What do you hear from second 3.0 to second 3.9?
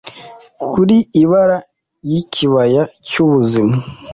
cyubuzima